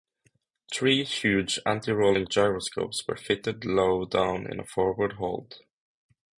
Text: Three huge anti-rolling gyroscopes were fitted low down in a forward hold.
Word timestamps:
Three 0.73 1.03
huge 1.03 1.59
anti-rolling 1.63 2.25
gyroscopes 2.27 3.07
were 3.07 3.15
fitted 3.15 3.65
low 3.65 4.05
down 4.05 4.47
in 4.51 4.59
a 4.59 4.65
forward 4.65 5.13
hold. 5.17 5.59